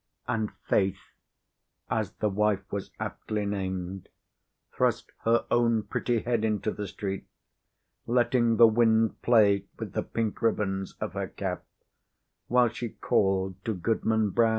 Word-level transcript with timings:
And 0.27 0.51
Faith, 0.67 1.11
as 1.87 2.13
the 2.13 2.27
wife 2.29 2.71
was 2.71 2.89
aptly 2.99 3.45
named, 3.45 4.09
thrust 4.75 5.11
her 5.25 5.45
own 5.51 5.83
pretty 5.83 6.21
head 6.23 6.43
into 6.43 6.71
the 6.71 6.87
street, 6.87 7.27
letting 8.07 8.57
the 8.57 8.65
wind 8.65 9.21
play 9.21 9.65
with 9.77 9.93
the 9.93 10.01
pink 10.01 10.41
ribbons 10.41 10.93
of 10.93 11.13
her 11.13 11.27
cap 11.27 11.65
while 12.47 12.69
she 12.69 12.89
called 12.89 13.63
to 13.63 13.75
Goodman 13.75 14.31
Brown. 14.31 14.49